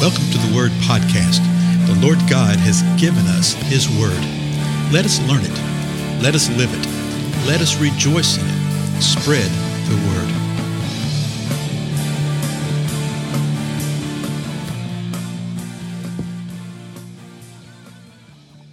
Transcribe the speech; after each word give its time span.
Welcome 0.00 0.30
to 0.30 0.38
the 0.38 0.56
Word 0.56 0.70
Podcast. 0.88 1.44
The 1.86 1.94
Lord 2.00 2.16
God 2.20 2.56
has 2.56 2.80
given 2.98 3.26
us 3.26 3.52
His 3.52 3.86
Word. 4.00 4.16
Let 4.90 5.04
us 5.04 5.20
learn 5.28 5.42
it. 5.44 6.22
Let 6.22 6.34
us 6.34 6.48
live 6.56 6.72
it. 6.72 6.86
Let 7.46 7.60
us 7.60 7.78
rejoice 7.78 8.38
in 8.38 8.46
it. 8.46 9.02
Spread 9.02 9.50
the 9.90 9.96
Word. 10.08 10.40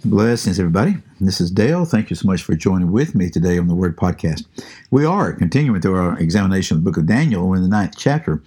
Blessings, 0.06 0.58
everybody. 0.58 0.96
This 1.20 1.42
is 1.42 1.50
Dale. 1.50 1.84
Thank 1.84 2.08
you 2.08 2.16
so 2.16 2.26
much 2.26 2.42
for 2.42 2.54
joining 2.54 2.90
with 2.90 3.14
me 3.14 3.28
today 3.28 3.58
on 3.58 3.68
the 3.68 3.74
Word 3.74 3.98
Podcast. 3.98 4.46
We 4.90 5.04
are 5.04 5.34
continuing 5.34 5.82
through 5.82 5.96
our 5.96 6.18
examination 6.18 6.78
of 6.78 6.84
the 6.84 6.90
book 6.90 6.96
of 6.96 7.04
Daniel. 7.06 7.46
We're 7.46 7.56
in 7.56 7.62
the 7.62 7.68
ninth 7.68 7.94
chapter, 7.98 8.40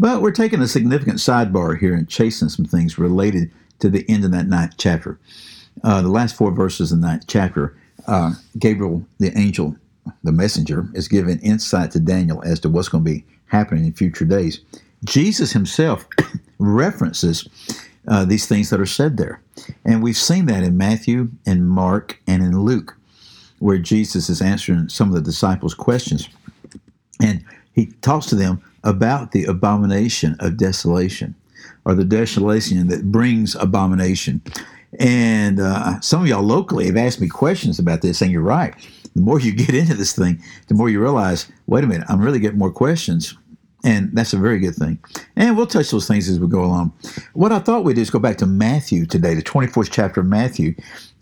but 0.00 0.22
we're 0.22 0.32
taking 0.32 0.62
a 0.62 0.66
significant 0.66 1.18
sidebar 1.18 1.78
here 1.78 1.94
and 1.94 2.08
chasing 2.08 2.48
some 2.48 2.64
things 2.64 2.98
related 2.98 3.52
to 3.80 3.90
the 3.90 4.02
end 4.08 4.24
of 4.24 4.32
that 4.32 4.48
ninth 4.48 4.72
chapter. 4.78 5.18
Uh, 5.84 6.00
the 6.00 6.08
last 6.08 6.34
four 6.34 6.50
verses 6.50 6.90
in 6.90 7.00
ninth 7.00 7.24
chapter, 7.26 7.76
uh, 8.06 8.32
Gabriel, 8.58 9.04
the 9.18 9.36
angel, 9.38 9.76
the 10.24 10.32
messenger, 10.32 10.88
is 10.94 11.06
giving 11.06 11.38
insight 11.40 11.90
to 11.90 12.00
Daniel 12.00 12.42
as 12.44 12.58
to 12.60 12.70
what's 12.70 12.88
going 12.88 13.04
to 13.04 13.10
be 13.10 13.26
happening 13.48 13.84
in 13.84 13.92
future 13.92 14.24
days. 14.24 14.62
Jesus 15.04 15.52
himself 15.52 16.08
references 16.58 17.46
uh, 18.08 18.24
these 18.24 18.46
things 18.46 18.70
that 18.70 18.80
are 18.80 18.86
said 18.86 19.18
there. 19.18 19.42
And 19.84 20.02
we've 20.02 20.16
seen 20.16 20.46
that 20.46 20.62
in 20.62 20.78
Matthew 20.78 21.28
and 21.44 21.68
Mark 21.68 22.18
and 22.26 22.42
in 22.42 22.62
Luke, 22.62 22.96
where 23.58 23.76
Jesus 23.76 24.30
is 24.30 24.40
answering 24.40 24.88
some 24.88 25.08
of 25.08 25.14
the 25.14 25.20
disciples' 25.20 25.74
questions. 25.74 26.26
And 27.20 27.44
he 27.74 27.86
talks 28.00 28.24
to 28.26 28.34
them 28.34 28.62
about 28.84 29.32
the 29.32 29.44
abomination 29.44 30.36
of 30.40 30.56
desolation, 30.56 31.34
or 31.84 31.94
the 31.94 32.04
desolation 32.04 32.88
that 32.88 33.10
brings 33.10 33.54
abomination. 33.56 34.40
And 34.98 35.60
uh, 35.60 36.00
some 36.00 36.22
of 36.22 36.28
y'all 36.28 36.42
locally 36.42 36.86
have 36.86 36.96
asked 36.96 37.20
me 37.20 37.28
questions 37.28 37.78
about 37.78 38.02
this, 38.02 38.20
and 38.20 38.30
you're 38.32 38.42
right. 38.42 38.74
The 39.14 39.20
more 39.20 39.40
you 39.40 39.52
get 39.54 39.74
into 39.74 39.94
this 39.94 40.14
thing, 40.14 40.42
the 40.68 40.74
more 40.74 40.88
you 40.88 41.00
realize, 41.00 41.50
wait 41.66 41.84
a 41.84 41.86
minute, 41.86 42.06
I'm 42.08 42.20
really 42.20 42.40
getting 42.40 42.58
more 42.58 42.72
questions 42.72 43.36
and 43.84 44.10
that's 44.12 44.32
a 44.32 44.38
very 44.38 44.58
good 44.58 44.74
thing. 44.74 44.98
And 45.36 45.56
we'll 45.56 45.66
touch 45.66 45.90
those 45.90 46.06
things 46.06 46.28
as 46.28 46.38
we 46.38 46.48
go 46.48 46.64
along. 46.64 46.92
What 47.32 47.52
I 47.52 47.58
thought 47.58 47.84
we'd 47.84 47.94
do 47.94 48.02
is 48.02 48.10
go 48.10 48.18
back 48.18 48.36
to 48.38 48.46
Matthew 48.46 49.06
today, 49.06 49.34
the 49.34 49.42
24th 49.42 49.90
chapter 49.90 50.20
of 50.20 50.26
Matthew, 50.26 50.74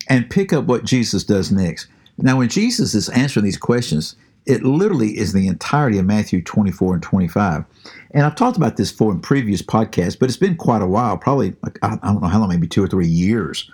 and 0.09 0.29
pick 0.29 0.53
up 0.53 0.65
what 0.65 0.85
Jesus 0.85 1.25
does 1.25 1.53
next. 1.53 1.87
Now, 2.19 2.39
when 2.39 2.49
Jesus 2.49 2.95
is 2.95 3.09
answering 3.11 3.45
these 3.45 3.57
questions, 3.57 4.17
it 4.49 4.65
literally 4.65 5.19
is 5.19 5.35
the 5.35 5.47
entirety 5.47 5.99
of 5.99 6.07
Matthew 6.07 6.43
24 6.43 6.95
and 6.95 7.03
25. 7.03 7.65
And 8.13 8.25
I've 8.25 8.35
talked 8.35 8.57
about 8.57 8.79
this 8.79 8.91
for 8.91 9.13
in 9.13 9.21
previous 9.21 9.61
podcasts, 9.61 10.19
but 10.19 10.31
it's 10.31 10.39
been 10.39 10.57
quite 10.57 10.81
a 10.81 10.87
while, 10.87 11.19
probably, 11.19 11.55
I 11.83 11.97
don't 12.03 12.23
know 12.23 12.29
how 12.29 12.41
long, 12.41 12.49
maybe 12.49 12.67
two 12.67 12.83
or 12.83 12.89
three 12.89 13.07
years 13.07 13.71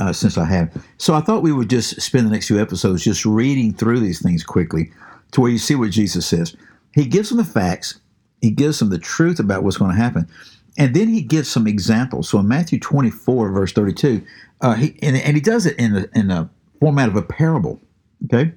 uh, 0.00 0.12
since 0.12 0.36
I 0.36 0.44
have. 0.44 0.84
So 0.98 1.14
I 1.14 1.20
thought 1.20 1.42
we 1.42 1.52
would 1.52 1.70
just 1.70 2.00
spend 2.00 2.26
the 2.26 2.32
next 2.32 2.48
few 2.48 2.60
episodes 2.60 3.04
just 3.04 3.24
reading 3.24 3.72
through 3.72 4.00
these 4.00 4.20
things 4.20 4.42
quickly 4.42 4.90
to 5.30 5.40
where 5.40 5.50
you 5.50 5.58
see 5.58 5.76
what 5.76 5.90
Jesus 5.92 6.26
says. 6.26 6.56
He 6.94 7.06
gives 7.06 7.28
them 7.28 7.38
the 7.38 7.44
facts, 7.44 8.00
he 8.42 8.50
gives 8.50 8.80
them 8.80 8.90
the 8.90 8.98
truth 8.98 9.38
about 9.38 9.62
what's 9.62 9.76
going 9.76 9.92
to 9.92 9.96
happen. 9.96 10.28
And 10.76 10.94
then 10.94 11.08
he 11.08 11.22
gives 11.22 11.48
some 11.48 11.68
examples. 11.68 12.28
So 12.28 12.40
in 12.40 12.48
Matthew 12.48 12.80
24, 12.80 13.50
verse 13.50 13.72
32, 13.72 14.24
uh, 14.62 14.74
he, 14.74 14.96
and, 15.00 15.16
and, 15.16 15.36
he 15.36 15.40
does 15.40 15.66
it 15.66 15.76
in 15.76 15.92
the, 15.92 16.10
in 16.14 16.28
the 16.28 16.48
format 16.80 17.08
of 17.08 17.16
a 17.16 17.22
parable. 17.22 17.80
Okay? 18.24 18.52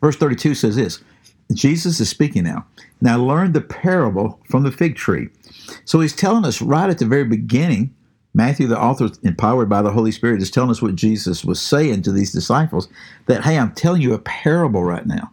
Verse 0.00 0.16
32 0.16 0.54
says 0.54 0.76
this 0.76 1.02
Jesus 1.52 2.00
is 2.00 2.08
speaking 2.08 2.44
now. 2.44 2.66
Now 3.00 3.18
learn 3.18 3.52
the 3.52 3.60
parable 3.60 4.40
from 4.48 4.62
the 4.62 4.72
fig 4.72 4.96
tree. 4.96 5.28
So 5.84 6.00
he's 6.00 6.14
telling 6.14 6.44
us 6.44 6.62
right 6.62 6.90
at 6.90 6.98
the 6.98 7.06
very 7.06 7.24
beginning, 7.24 7.94
Matthew, 8.34 8.66
the 8.66 8.80
author, 8.80 9.10
empowered 9.22 9.68
by 9.68 9.82
the 9.82 9.90
Holy 9.90 10.12
Spirit, 10.12 10.42
is 10.42 10.50
telling 10.50 10.70
us 10.70 10.80
what 10.80 10.94
Jesus 10.94 11.44
was 11.44 11.60
saying 11.60 12.02
to 12.02 12.12
these 12.12 12.32
disciples 12.32 12.88
that, 13.26 13.42
hey, 13.42 13.58
I'm 13.58 13.72
telling 13.72 14.02
you 14.02 14.14
a 14.14 14.18
parable 14.18 14.84
right 14.84 15.06
now 15.06 15.32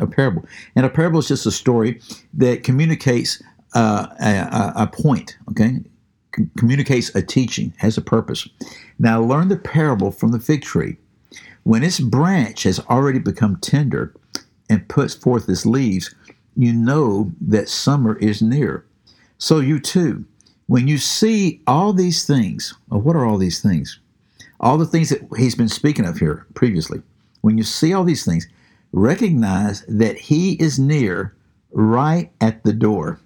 a 0.00 0.06
parable. 0.06 0.44
And 0.74 0.84
a 0.84 0.90
parable 0.90 1.20
is 1.20 1.28
just 1.28 1.46
a 1.46 1.50
story 1.50 2.00
that 2.34 2.62
communicates 2.64 3.42
uh, 3.74 4.08
a, 4.20 4.72
a, 4.82 4.86
point, 4.86 5.36
okay? 5.50 5.80
Communicates 6.58 7.14
a 7.14 7.22
teaching, 7.22 7.72
has 7.78 7.96
a 7.96 8.02
purpose. 8.02 8.48
Now, 8.98 9.20
learn 9.22 9.48
the 9.48 9.56
parable 9.56 10.10
from 10.10 10.32
the 10.32 10.40
fig 10.40 10.62
tree. 10.62 10.96
When 11.66 11.82
its 11.82 11.98
branch 11.98 12.62
has 12.62 12.78
already 12.78 13.18
become 13.18 13.56
tender 13.56 14.14
and 14.70 14.86
puts 14.86 15.14
forth 15.14 15.48
its 15.48 15.66
leaves, 15.66 16.14
you 16.54 16.72
know 16.72 17.32
that 17.40 17.68
summer 17.68 18.16
is 18.18 18.40
near. 18.40 18.86
So, 19.38 19.58
you 19.58 19.80
too, 19.80 20.24
when 20.68 20.86
you 20.86 20.96
see 20.98 21.60
all 21.66 21.92
these 21.92 22.24
things, 22.24 22.72
well, 22.88 23.00
what 23.00 23.16
are 23.16 23.26
all 23.26 23.36
these 23.36 23.60
things? 23.60 23.98
All 24.60 24.78
the 24.78 24.86
things 24.86 25.08
that 25.08 25.22
he's 25.36 25.56
been 25.56 25.68
speaking 25.68 26.04
of 26.04 26.18
here 26.18 26.46
previously. 26.54 27.02
When 27.40 27.58
you 27.58 27.64
see 27.64 27.92
all 27.92 28.04
these 28.04 28.24
things, 28.24 28.46
recognize 28.92 29.84
that 29.88 30.16
he 30.16 30.52
is 30.62 30.78
near 30.78 31.34
right 31.72 32.30
at 32.40 32.62
the 32.62 32.72
door. 32.72 33.18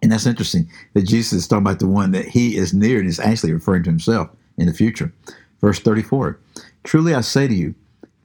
And 0.00 0.12
that's 0.12 0.26
interesting 0.26 0.70
that 0.94 1.08
Jesus 1.08 1.32
is 1.32 1.48
talking 1.48 1.66
about 1.66 1.80
the 1.80 1.88
one 1.88 2.12
that 2.12 2.28
he 2.28 2.56
is 2.56 2.72
near 2.72 3.00
and 3.00 3.08
is 3.08 3.18
actually 3.18 3.52
referring 3.52 3.82
to 3.82 3.90
himself 3.90 4.30
in 4.58 4.66
the 4.66 4.72
future. 4.72 5.12
Verse 5.60 5.80
34 5.80 6.38
Truly 6.86 7.14
I 7.14 7.20
say 7.20 7.48
to 7.48 7.54
you, 7.54 7.74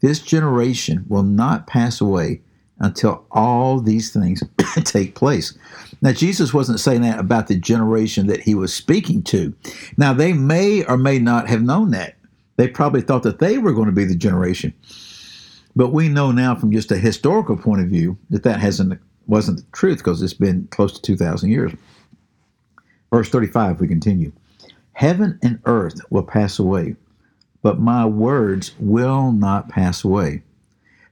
this 0.01 0.19
generation 0.19 1.03
will 1.09 1.23
not 1.23 1.65
pass 1.65 1.99
away 1.99 2.41
until 2.79 3.25
all 3.31 3.79
these 3.79 4.13
things 4.13 4.43
take 4.83 5.15
place. 5.15 5.57
Now, 6.03 6.11
Jesus 6.11 6.53
wasn't 6.53 6.79
saying 6.79 7.01
that 7.01 7.19
about 7.19 7.47
the 7.47 7.57
generation 7.57 8.27
that 8.27 8.41
he 8.41 8.53
was 8.53 8.71
speaking 8.71 9.23
to. 9.23 9.53
Now, 9.97 10.13
they 10.13 10.33
may 10.33 10.83
or 10.85 10.95
may 10.95 11.17
not 11.17 11.49
have 11.49 11.63
known 11.63 11.89
that. 11.91 12.15
They 12.57 12.67
probably 12.67 13.01
thought 13.01 13.23
that 13.23 13.39
they 13.39 13.57
were 13.57 13.73
going 13.73 13.87
to 13.87 13.91
be 13.91 14.05
the 14.05 14.15
generation. 14.15 14.73
But 15.75 15.91
we 15.91 16.07
know 16.07 16.31
now 16.31 16.53
from 16.53 16.71
just 16.71 16.91
a 16.91 16.97
historical 16.97 17.57
point 17.57 17.81
of 17.81 17.87
view 17.87 18.15
that 18.29 18.43
that 18.43 18.59
hasn't 18.59 18.99
wasn't 19.25 19.57
the 19.57 19.65
truth 19.71 19.99
because 19.99 20.21
it's 20.21 20.33
been 20.33 20.67
close 20.71 20.93
to 20.93 21.01
2,000 21.01 21.49
years. 21.49 21.71
Verse 23.11 23.29
35, 23.29 23.79
we 23.79 23.87
continue. 23.87 24.31
Heaven 24.93 25.39
and 25.41 25.59
earth 25.65 25.99
will 26.09 26.23
pass 26.23 26.59
away, 26.59 26.95
but 27.61 27.79
my 27.79 28.05
words 28.05 28.73
will 28.79 29.31
not 29.31 29.69
pass 29.69 30.03
away. 30.03 30.43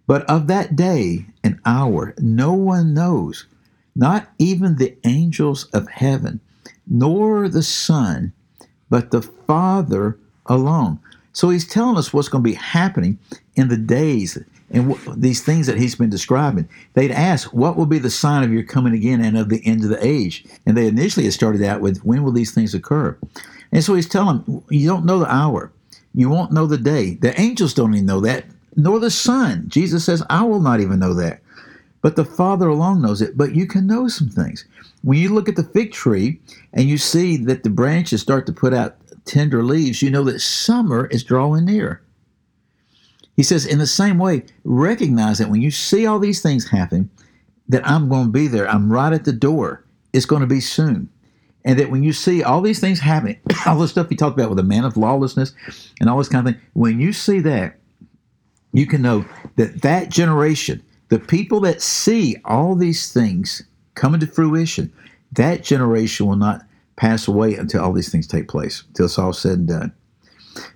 But 0.07 0.23
of 0.29 0.47
that 0.47 0.75
day 0.75 1.27
and 1.43 1.59
hour 1.65 2.13
no 2.17 2.53
one 2.53 2.93
knows, 2.93 3.45
not 3.95 4.29
even 4.39 4.75
the 4.75 4.95
angels 5.03 5.65
of 5.65 5.87
heaven, 5.89 6.39
nor 6.87 7.47
the 7.47 7.63
Son, 7.63 8.33
but 8.89 9.11
the 9.11 9.21
Father 9.21 10.17
alone. 10.47 10.99
So 11.31 11.49
he's 11.49 11.67
telling 11.67 11.97
us 11.97 12.11
what's 12.11 12.27
going 12.27 12.43
to 12.43 12.49
be 12.49 12.55
happening 12.55 13.19
in 13.55 13.67
the 13.67 13.77
days 13.77 14.37
and 14.71 14.95
these 15.15 15.43
things 15.43 15.67
that 15.67 15.77
he's 15.77 15.95
been 15.95 16.09
describing. 16.09 16.67
They'd 16.93 17.11
ask, 17.11 17.53
What 17.53 17.75
will 17.75 17.85
be 17.85 17.99
the 17.99 18.09
sign 18.09 18.43
of 18.43 18.53
your 18.53 18.63
coming 18.63 18.93
again 18.93 19.21
and 19.21 19.37
of 19.37 19.49
the 19.49 19.65
end 19.65 19.83
of 19.83 19.89
the 19.89 20.05
age? 20.05 20.45
And 20.65 20.77
they 20.77 20.87
initially 20.87 21.25
had 21.25 21.33
started 21.33 21.63
out 21.63 21.81
with, 21.81 21.99
When 21.99 22.23
will 22.23 22.31
these 22.31 22.53
things 22.53 22.73
occur? 22.73 23.17
And 23.71 23.83
so 23.83 23.95
he's 23.95 24.09
telling 24.09 24.43
them, 24.43 24.63
You 24.69 24.87
don't 24.87 25.05
know 25.05 25.19
the 25.19 25.33
hour, 25.33 25.71
you 26.19 26.29
won't 26.29 26.51
know 26.51 26.65
the 26.65 26.77
day. 26.77 27.13
The 27.13 27.39
angels 27.39 27.73
don't 27.73 27.93
even 27.93 28.05
know 28.05 28.19
that, 28.19 28.43
nor 28.75 28.99
the 28.99 29.09
Son. 29.09 29.63
Jesus 29.69 30.03
says, 30.03 30.21
I 30.29 30.43
will 30.43 30.59
not 30.59 30.81
even 30.81 30.99
know 30.99 31.13
that. 31.13 31.39
But 32.01 32.17
the 32.17 32.25
Father 32.25 32.67
alone 32.67 33.01
knows 33.01 33.21
it. 33.21 33.37
But 33.37 33.55
you 33.55 33.65
can 33.65 33.87
know 33.87 34.09
some 34.09 34.27
things. 34.27 34.65
When 35.01 35.17
you 35.17 35.29
look 35.29 35.47
at 35.47 35.55
the 35.55 35.63
fig 35.63 35.93
tree 35.93 36.41
and 36.73 36.89
you 36.89 36.97
see 36.97 37.37
that 37.37 37.63
the 37.63 37.69
branches 37.69 38.19
start 38.19 38.45
to 38.47 38.51
put 38.51 38.73
out 38.73 38.97
tender 39.23 39.63
leaves, 39.63 40.01
you 40.01 40.09
know 40.09 40.25
that 40.25 40.41
summer 40.41 41.07
is 41.07 41.23
drawing 41.23 41.63
near. 41.63 42.01
He 43.37 43.43
says, 43.43 43.65
in 43.65 43.79
the 43.79 43.87
same 43.87 44.17
way, 44.17 44.43
recognize 44.65 45.37
that 45.37 45.49
when 45.49 45.61
you 45.61 45.71
see 45.71 46.05
all 46.05 46.19
these 46.19 46.41
things 46.41 46.69
happen, 46.69 47.09
that 47.69 47.87
I'm 47.87 48.09
going 48.09 48.25
to 48.25 48.31
be 48.31 48.49
there. 48.49 48.69
I'm 48.69 48.91
right 48.91 49.13
at 49.13 49.23
the 49.23 49.31
door. 49.31 49.85
It's 50.11 50.25
going 50.25 50.41
to 50.41 50.47
be 50.47 50.59
soon. 50.59 51.07
And 51.65 51.77
that 51.77 51.91
when 51.91 52.03
you 52.03 52.13
see 52.13 52.41
all 52.41 52.61
these 52.61 52.79
things 52.79 52.99
happening, 52.99 53.39
all 53.65 53.79
the 53.79 53.87
stuff 53.87 54.09
he 54.09 54.15
talked 54.15 54.37
about 54.37 54.49
with 54.49 54.57
the 54.57 54.63
man 54.63 54.85
of 54.85 54.97
lawlessness 54.97 55.53
and 55.99 56.09
all 56.09 56.17
this 56.17 56.29
kind 56.29 56.47
of 56.47 56.53
thing, 56.53 56.63
when 56.73 56.99
you 56.99 57.13
see 57.13 57.39
that, 57.41 57.75
you 58.71 58.85
can 58.85 59.01
know 59.01 59.25
that 59.55 59.81
that 59.81 60.09
generation, 60.09 60.83
the 61.09 61.19
people 61.19 61.59
that 61.61 61.81
see 61.81 62.37
all 62.45 62.75
these 62.75 63.11
things 63.11 63.63
coming 63.95 64.19
to 64.19 64.27
fruition, 64.27 64.93
that 65.31 65.63
generation 65.63 66.27
will 66.27 66.35
not 66.35 66.65
pass 66.95 67.27
away 67.27 67.55
until 67.55 67.81
all 67.81 67.93
these 67.93 68.11
things 68.11 68.27
take 68.27 68.47
place, 68.47 68.83
until 68.89 69.05
it's 69.05 69.17
all 69.17 69.33
said 69.33 69.59
and 69.59 69.67
done. 69.67 69.93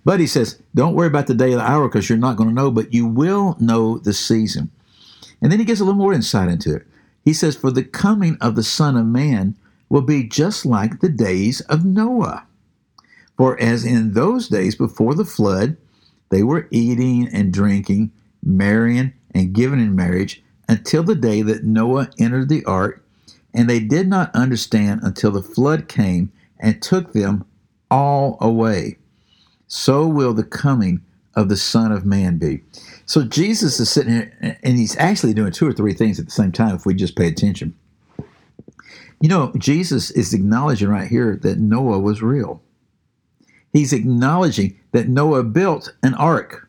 But 0.06 0.20
he 0.20 0.28
says, 0.28 0.62
don't 0.74 0.96
worry 0.96 1.08
about 1.08 1.28
the 1.28 1.34
day 1.34 1.54
or 1.54 1.58
the 1.58 1.70
hour 1.70 1.88
because 1.88 2.10
you're 2.10 2.18
not 2.18 2.38
going 2.38 2.50
to 2.50 2.56
know, 2.56 2.72
but 2.72 2.94
you 2.94 3.06
will 3.06 3.58
know 3.60 3.98
the 3.98 4.14
season. 4.14 4.72
And 5.42 5.52
then 5.52 5.60
he 5.60 5.66
gives 5.66 5.82
a 5.82 5.84
little 5.84 5.98
more 5.98 6.14
insight 6.14 6.50
into 6.50 6.76
it. 6.76 6.88
He 7.26 7.34
says, 7.34 7.56
For 7.56 7.72
the 7.72 7.84
coming 7.84 8.38
of 8.40 8.56
the 8.56 8.64
Son 8.64 8.96
of 8.96 9.06
Man 9.06 9.56
will 9.90 10.02
be 10.02 10.24
just 10.24 10.66
like 10.66 11.00
the 11.00 11.10
days 11.10 11.62
of 11.62 11.86
Noah. 11.86 12.46
For 13.38 13.60
as 13.60 13.86
in 13.86 14.14
those 14.14 14.48
days 14.48 14.76
before 14.76 15.16
the 15.16 15.26
flood, 15.26 15.78
they 16.30 16.44
were 16.44 16.68
eating 16.72 17.28
and 17.28 17.54
drinking, 17.54 18.12
marrying 18.44 19.14
and 19.34 19.54
giving 19.54 19.80
in 19.80 19.96
marriage 19.96 20.44
until 20.68 21.04
the 21.04 21.16
day 21.16 21.42
that 21.42 21.64
Noah 21.64 22.10
entered 22.20 22.50
the 22.50 22.64
ark 22.66 23.04
and 23.54 23.70
they 23.70 23.80
did 23.80 24.08
not 24.08 24.34
understand 24.36 25.02
until 25.04 25.32
the 25.32 25.44
flood 25.44 25.88
came 25.88 26.32
and 26.60 26.82
took 26.82 27.14
them 27.14 27.46
all 27.92 28.38
away. 28.42 28.98
So 29.68 30.08
will 30.08 30.34
the 30.34 30.44
coming 30.44 31.02
of 31.36 31.50
the 31.50 31.58
Son 31.58 31.92
of 31.92 32.06
Man 32.06 32.38
be. 32.38 32.62
So 33.06 33.24
Jesus 33.24 33.80
is 33.80 33.90
sitting 33.90 34.14
here 34.14 34.58
and 34.64 34.78
he's 34.78 34.98
actually 34.98 35.34
doing 35.34 35.52
two 35.52 35.68
or 35.68 35.74
three 35.74 35.94
things 35.94 36.20
at 36.20 36.26
the 36.26 36.32
same 36.32 36.52
time 36.52 36.76
if 36.76 36.86
we 36.86 36.94
just 36.94 37.16
pay 37.16 37.28
attention. 37.28 37.76
You 39.24 39.30
know, 39.30 39.54
Jesus 39.58 40.12
is 40.12 40.34
acknowledging 40.34 40.90
right 40.90 41.08
here 41.08 41.40
that 41.44 41.58
Noah 41.58 42.00
was 42.00 42.22
real. 42.22 42.62
He's 43.72 43.94
acknowledging 43.94 44.78
that 44.92 45.08
Noah 45.08 45.46
built 45.46 45.94
an 46.04 46.14
ark. 46.16 46.68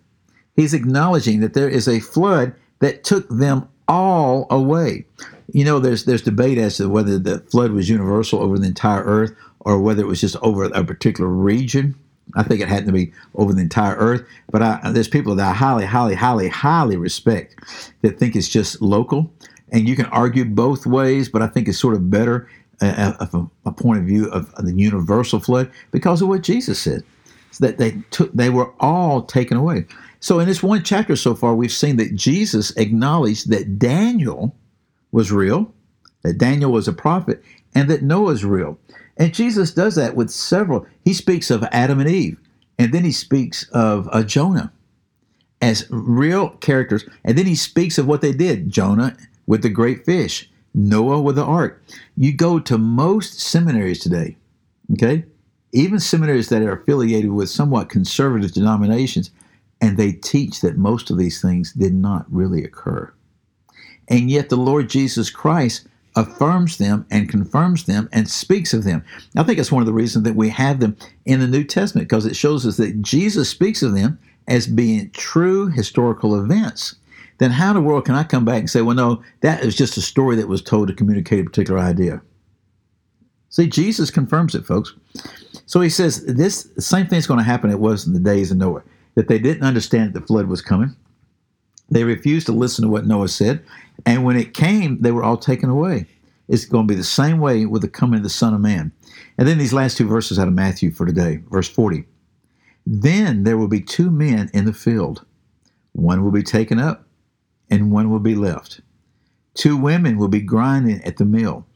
He's 0.54 0.72
acknowledging 0.72 1.40
that 1.40 1.54
there 1.54 1.68
is 1.68 1.88
a 1.88 1.98
flood 1.98 2.54
that 2.78 3.02
took 3.02 3.28
them 3.28 3.68
all 3.88 4.46
away. 4.50 5.04
You 5.52 5.64
know, 5.64 5.80
there's 5.80 6.04
there's 6.04 6.22
debate 6.22 6.58
as 6.58 6.76
to 6.76 6.88
whether 6.88 7.18
the 7.18 7.40
flood 7.40 7.72
was 7.72 7.88
universal 7.88 8.40
over 8.40 8.56
the 8.56 8.68
entire 8.68 9.02
earth 9.02 9.32
or 9.58 9.80
whether 9.80 10.02
it 10.02 10.06
was 10.06 10.20
just 10.20 10.36
over 10.36 10.62
a 10.66 10.84
particular 10.84 11.28
region. 11.28 11.96
I 12.36 12.44
think 12.44 12.60
it 12.60 12.68
had 12.68 12.86
to 12.86 12.92
be 12.92 13.12
over 13.34 13.52
the 13.52 13.62
entire 13.62 13.96
earth. 13.96 14.24
But 14.52 14.62
I, 14.62 14.92
there's 14.92 15.08
people 15.08 15.34
that 15.34 15.50
I 15.50 15.54
highly, 15.54 15.86
highly, 15.86 16.14
highly, 16.14 16.48
highly 16.50 16.98
respect 16.98 17.56
that 18.02 18.16
think 18.20 18.36
it's 18.36 18.48
just 18.48 18.80
local. 18.80 19.32
And 19.74 19.88
you 19.88 19.96
can 19.96 20.06
argue 20.06 20.44
both 20.44 20.86
ways, 20.86 21.28
but 21.28 21.42
I 21.42 21.48
think 21.48 21.66
it's 21.66 21.80
sort 21.80 21.94
of 21.94 22.08
better 22.08 22.48
uh, 22.80 23.14
uh 23.18 23.26
from 23.26 23.50
a 23.66 23.72
point 23.72 23.98
of 23.98 24.06
view 24.06 24.30
of 24.30 24.54
the 24.54 24.72
universal 24.72 25.40
flood 25.40 25.68
because 25.90 26.22
of 26.22 26.28
what 26.28 26.42
Jesus 26.42 26.78
said. 26.78 27.02
that 27.58 27.78
they 27.78 27.98
took, 28.10 28.32
they 28.32 28.50
were 28.50 28.72
all 28.78 29.22
taken 29.22 29.56
away. 29.56 29.86
So 30.20 30.38
in 30.38 30.46
this 30.46 30.62
one 30.62 30.84
chapter 30.84 31.16
so 31.16 31.34
far, 31.34 31.56
we've 31.56 31.72
seen 31.72 31.96
that 31.96 32.14
Jesus 32.14 32.70
acknowledged 32.76 33.50
that 33.50 33.78
Daniel 33.78 34.54
was 35.10 35.32
real, 35.32 35.72
that 36.22 36.38
Daniel 36.38 36.70
was 36.70 36.86
a 36.86 36.92
prophet, 36.92 37.42
and 37.74 37.90
that 37.90 38.02
Noah 38.02 38.28
Noah's 38.28 38.44
real. 38.44 38.78
And 39.16 39.34
Jesus 39.34 39.72
does 39.72 39.96
that 39.96 40.14
with 40.14 40.30
several. 40.30 40.86
He 41.04 41.14
speaks 41.14 41.50
of 41.50 41.64
Adam 41.64 41.98
and 41.98 42.08
Eve, 42.08 42.38
and 42.78 42.92
then 42.92 43.04
he 43.04 43.12
speaks 43.12 43.68
of 43.70 44.08
uh, 44.12 44.22
Jonah 44.22 44.72
as 45.60 45.86
real 45.90 46.50
characters, 46.50 47.04
and 47.24 47.36
then 47.36 47.46
he 47.46 47.56
speaks 47.56 47.98
of 47.98 48.06
what 48.06 48.20
they 48.20 48.32
did 48.32 48.70
Jonah 48.70 49.16
with 49.46 49.62
the 49.62 49.68
great 49.68 50.04
fish, 50.04 50.50
Noah 50.74 51.20
with 51.20 51.36
the 51.36 51.44
ark. 51.44 51.82
You 52.16 52.32
go 52.32 52.58
to 52.60 52.78
most 52.78 53.40
seminaries 53.40 54.00
today, 54.00 54.36
okay, 54.92 55.24
even 55.72 55.98
seminaries 55.98 56.48
that 56.48 56.62
are 56.62 56.72
affiliated 56.72 57.32
with 57.32 57.50
somewhat 57.50 57.88
conservative 57.88 58.52
denominations, 58.52 59.30
and 59.80 59.96
they 59.96 60.12
teach 60.12 60.60
that 60.60 60.78
most 60.78 61.10
of 61.10 61.18
these 61.18 61.42
things 61.42 61.72
did 61.72 61.94
not 61.94 62.26
really 62.32 62.64
occur. 62.64 63.12
And 64.08 64.30
yet 64.30 64.48
the 64.48 64.56
Lord 64.56 64.88
Jesus 64.88 65.30
Christ 65.30 65.86
affirms 66.16 66.78
them 66.78 67.06
and 67.10 67.28
confirms 67.28 67.84
them 67.84 68.08
and 68.12 68.28
speaks 68.28 68.72
of 68.72 68.84
them. 68.84 69.04
I 69.36 69.42
think 69.42 69.58
it's 69.58 69.72
one 69.72 69.82
of 69.82 69.86
the 69.86 69.92
reasons 69.92 70.24
that 70.24 70.36
we 70.36 70.48
have 70.50 70.80
them 70.80 70.96
in 71.24 71.40
the 71.40 71.48
New 71.48 71.64
Testament 71.64 72.08
because 72.08 72.26
it 72.26 72.36
shows 72.36 72.66
us 72.66 72.76
that 72.76 73.02
Jesus 73.02 73.48
speaks 73.48 73.82
of 73.82 73.94
them 73.94 74.18
as 74.46 74.66
being 74.66 75.10
true 75.10 75.68
historical 75.68 76.40
events. 76.40 76.94
Then 77.38 77.50
how 77.50 77.70
in 77.70 77.74
the 77.76 77.82
world 77.82 78.04
can 78.04 78.14
I 78.14 78.22
come 78.22 78.44
back 78.44 78.60
and 78.60 78.70
say, 78.70 78.82
well, 78.82 78.96
no, 78.96 79.22
that 79.40 79.62
is 79.62 79.74
just 79.74 79.96
a 79.96 80.02
story 80.02 80.36
that 80.36 80.48
was 80.48 80.62
told 80.62 80.88
to 80.88 80.94
communicate 80.94 81.40
a 81.40 81.44
particular 81.44 81.80
idea? 81.80 82.22
See, 83.50 83.68
Jesus 83.68 84.10
confirms 84.10 84.54
it, 84.54 84.66
folks. 84.66 84.94
So 85.66 85.80
he 85.80 85.88
says 85.88 86.24
this 86.26 86.68
same 86.78 87.06
thing 87.06 87.18
is 87.18 87.26
going 87.26 87.38
to 87.38 87.44
happen 87.44 87.70
it 87.70 87.80
was 87.80 88.06
in 88.06 88.12
the 88.12 88.20
days 88.20 88.50
of 88.50 88.56
Noah, 88.58 88.82
that 89.14 89.28
they 89.28 89.38
didn't 89.38 89.62
understand 89.62 90.12
that 90.12 90.20
the 90.20 90.26
flood 90.26 90.46
was 90.46 90.60
coming. 90.60 90.94
They 91.90 92.04
refused 92.04 92.46
to 92.46 92.52
listen 92.52 92.84
to 92.84 92.90
what 92.90 93.06
Noah 93.06 93.28
said. 93.28 93.64
And 94.06 94.24
when 94.24 94.36
it 94.36 94.54
came, 94.54 95.00
they 95.00 95.12
were 95.12 95.22
all 95.22 95.36
taken 95.36 95.70
away. 95.70 96.06
It's 96.48 96.64
going 96.64 96.86
to 96.86 96.92
be 96.92 96.96
the 96.96 97.04
same 97.04 97.38
way 97.38 97.66
with 97.66 97.82
the 97.82 97.88
coming 97.88 98.18
of 98.18 98.22
the 98.22 98.30
Son 98.30 98.54
of 98.54 98.60
Man. 98.60 98.92
And 99.38 99.48
then 99.48 99.58
these 99.58 99.72
last 99.72 99.96
two 99.96 100.06
verses 100.06 100.38
out 100.38 100.48
of 100.48 100.54
Matthew 100.54 100.90
for 100.90 101.06
today, 101.06 101.40
verse 101.50 101.68
40. 101.68 102.04
Then 102.86 103.44
there 103.44 103.56
will 103.56 103.68
be 103.68 103.80
two 103.80 104.10
men 104.10 104.50
in 104.52 104.64
the 104.64 104.72
field. 104.72 105.24
One 105.92 106.22
will 106.22 106.32
be 106.32 106.42
taken 106.42 106.78
up, 106.78 107.06
and 107.74 107.90
one 107.90 108.10
will 108.10 108.20
be 108.20 108.34
left. 108.34 108.80
Two 109.54 109.76
women 109.76 110.16
will 110.16 110.28
be 110.28 110.40
grinding 110.40 111.02
at 111.04 111.16
the 111.16 111.24
mill. 111.24 111.66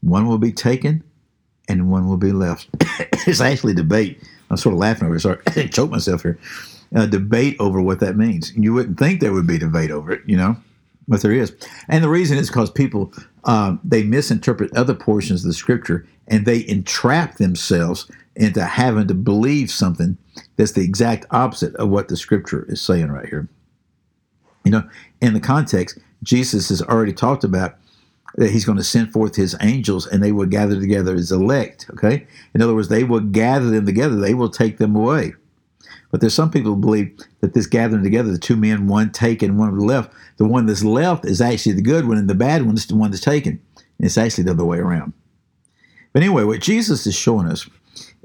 One 0.00 0.26
will 0.26 0.38
be 0.38 0.52
taken, 0.52 1.02
and 1.68 1.90
one 1.90 2.08
will 2.08 2.16
be 2.16 2.32
left. 2.32 2.68
it's 3.26 3.40
actually 3.40 3.72
a 3.72 3.76
debate. 3.76 4.22
I'm 4.50 4.56
sort 4.56 4.74
of 4.74 4.78
laughing 4.78 5.06
over 5.06 5.16
it. 5.16 5.20
Sorry, 5.20 5.38
I 5.46 5.66
choke 5.66 5.90
myself 5.90 6.22
here. 6.22 6.38
A 6.94 7.06
debate 7.06 7.56
over 7.58 7.80
what 7.80 8.00
that 8.00 8.16
means. 8.16 8.52
You 8.56 8.72
wouldn't 8.72 8.98
think 8.98 9.20
there 9.20 9.32
would 9.32 9.46
be 9.46 9.58
debate 9.58 9.90
over 9.90 10.12
it, 10.12 10.22
you 10.26 10.36
know 10.36 10.56
but 11.08 11.22
there 11.22 11.32
is. 11.32 11.54
And 11.88 12.02
the 12.02 12.08
reason 12.08 12.38
is 12.38 12.48
because 12.48 12.70
people 12.70 13.12
um, 13.44 13.80
they 13.84 14.02
misinterpret 14.02 14.74
other 14.76 14.94
portions 14.94 15.44
of 15.44 15.48
the 15.48 15.54
scripture 15.54 16.06
and 16.28 16.46
they 16.46 16.66
entrap 16.66 17.36
themselves 17.36 18.10
into 18.36 18.64
having 18.64 19.06
to 19.08 19.14
believe 19.14 19.70
something 19.70 20.16
that's 20.56 20.72
the 20.72 20.82
exact 20.82 21.26
opposite 21.30 21.74
of 21.76 21.90
what 21.90 22.08
the 22.08 22.16
scripture 22.16 22.64
is 22.68 22.80
saying 22.80 23.10
right 23.10 23.28
here. 23.28 23.48
You 24.64 24.70
know, 24.72 24.88
in 25.20 25.34
the 25.34 25.40
context, 25.40 25.98
Jesus 26.22 26.70
has 26.70 26.82
already 26.82 27.12
talked 27.12 27.44
about 27.44 27.76
that 28.36 28.50
he's 28.50 28.64
going 28.64 28.78
to 28.78 28.84
send 28.84 29.12
forth 29.12 29.36
his 29.36 29.56
angels 29.60 30.06
and 30.06 30.22
they 30.22 30.32
will 30.32 30.46
gather 30.46 30.80
together 30.80 31.14
his 31.14 31.30
elect. 31.30 31.86
Okay. 31.92 32.26
In 32.54 32.62
other 32.62 32.74
words, 32.74 32.88
they 32.88 33.04
will 33.04 33.20
gather 33.20 33.70
them 33.70 33.86
together, 33.86 34.16
they 34.16 34.34
will 34.34 34.48
take 34.48 34.78
them 34.78 34.96
away. 34.96 35.34
But 36.10 36.20
there's 36.20 36.34
some 36.34 36.50
people 36.50 36.74
who 36.74 36.80
believe 36.80 37.16
that 37.40 37.54
this 37.54 37.66
gathering 37.66 38.04
together, 38.04 38.30
the 38.30 38.38
two 38.38 38.56
men, 38.56 38.86
one 38.86 39.10
taken, 39.10 39.58
one 39.58 39.76
left, 39.78 40.12
the 40.36 40.44
one 40.44 40.66
that's 40.66 40.84
left 40.84 41.24
is 41.24 41.40
actually 41.40 41.72
the 41.72 41.82
good 41.82 42.06
one, 42.06 42.18
and 42.18 42.30
the 42.30 42.36
bad 42.36 42.64
one 42.64 42.76
is 42.76 42.86
the 42.86 42.94
one 42.94 43.10
that's 43.10 43.22
taken. 43.22 43.60
And 43.76 44.06
it's 44.06 44.16
actually 44.16 44.44
the 44.44 44.52
other 44.52 44.64
way 44.64 44.78
around. 44.78 45.12
But 46.12 46.22
anyway, 46.22 46.44
what 46.44 46.60
Jesus 46.60 47.06
is 47.08 47.16
showing 47.16 47.48
us 47.48 47.68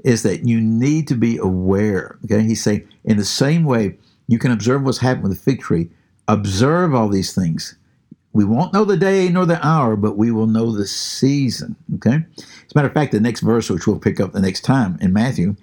is 0.04 0.22
that 0.22 0.46
you 0.46 0.60
need 0.60 1.08
to 1.08 1.16
be 1.16 1.36
aware. 1.38 2.16
Okay, 2.24 2.42
he's 2.42 2.62
saying 2.62 2.88
in 3.04 3.16
the 3.16 3.24
same 3.24 3.64
way 3.64 3.98
you 4.28 4.38
can 4.38 4.52
observe 4.52 4.84
what's 4.84 4.98
happening 4.98 5.28
with 5.28 5.38
the 5.38 5.42
fig 5.42 5.60
tree. 5.60 5.90
Observe 6.30 6.94
all 6.94 7.08
these 7.08 7.34
things. 7.34 7.74
We 8.32 8.44
won't 8.44 8.72
know 8.72 8.84
the 8.84 8.96
day 8.96 9.28
nor 9.28 9.46
the 9.46 9.66
hour, 9.66 9.96
but 9.96 10.16
we 10.16 10.30
will 10.30 10.46
know 10.46 10.70
the 10.70 10.86
season. 10.86 11.74
Okay. 11.96 12.24
As 12.38 12.44
a 12.44 12.76
matter 12.76 12.86
of 12.86 12.94
fact, 12.94 13.10
the 13.10 13.18
next 13.18 13.40
verse, 13.40 13.68
which 13.68 13.88
we'll 13.88 13.98
pick 13.98 14.20
up 14.20 14.32
the 14.32 14.40
next 14.40 14.60
time 14.60 14.96
in 15.00 15.12
Matthew, 15.12 15.56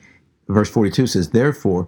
verse 0.50 0.70
42 0.70 1.08
says, 1.08 1.30
Therefore, 1.30 1.88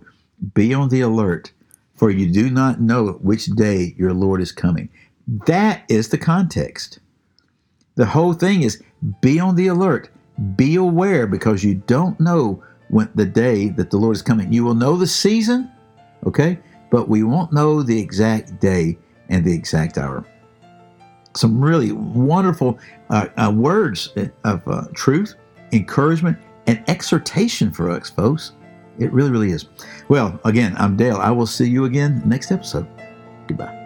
be 0.54 0.74
on 0.74 0.88
the 0.88 1.02
alert, 1.02 1.52
for 1.96 2.10
you 2.10 2.32
do 2.32 2.50
not 2.50 2.80
know 2.80 3.20
which 3.22 3.48
day 3.48 3.94
your 3.98 4.14
Lord 4.14 4.40
is 4.40 4.54
coming. 4.54 4.88
That 5.28 5.84
is 5.90 6.08
the 6.08 6.18
context. 6.18 7.00
The 7.96 8.06
whole 8.06 8.34
thing 8.34 8.62
is 8.62 8.82
be 9.20 9.42
on 9.42 9.58
the 9.58 9.68
alert, 9.68 10.10
be 10.56 10.78
aware, 10.78 11.28
because 11.28 11.66
you 11.66 11.76
don't 11.76 12.18
know 12.18 12.64
when 12.88 13.10
the 13.14 13.26
day 13.26 13.68
that 13.72 13.92
the 13.92 13.98
Lord 13.98 14.16
is 14.16 14.22
coming. 14.22 14.54
You 14.54 14.64
will 14.64 14.74
know 14.74 14.96
the 14.96 15.06
season, 15.06 15.70
okay, 16.26 16.60
but 16.90 17.08
we 17.08 17.24
won't 17.24 17.54
know 17.54 17.84
the 17.84 18.00
exact 18.00 18.60
day 18.60 18.98
and 19.30 19.46
the 19.46 19.54
exact 19.54 19.98
hour. 19.98 20.26
Some 21.36 21.62
really 21.62 21.92
wonderful 21.92 22.80
uh, 23.10 23.28
uh, 23.38 23.52
words 23.56 24.14
of 24.44 24.68
uh, 24.68 24.86
truth, 24.94 25.36
encouragement, 25.72 26.38
and 26.68 26.84
exhortation 26.88 27.72
for 27.72 27.90
us, 27.90 28.10
folks. 28.10 28.54
It 28.98 29.14
really, 29.14 29.32
really 29.32 29.52
is. 29.52 29.66
Well, 30.10 30.40
again, 30.44 30.76
I'm 30.78 30.98
Dale. 30.98 31.18
I 31.18 31.32
will 31.32 31.48
see 31.48 31.70
you 31.70 31.86
again 31.86 32.22
next 32.26 32.52
episode. 32.52 32.88
Goodbye. 33.48 33.79